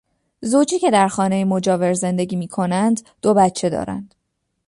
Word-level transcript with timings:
زوجی 0.41 0.79
که 0.79 0.91
در 0.91 1.07
خانهی 1.07 1.43
مجاور 1.43 1.93
زندگی 1.93 2.35
میکنند 2.35 3.01
دو 3.21 3.33
بچه 3.33 3.69
دارند. 3.69 4.15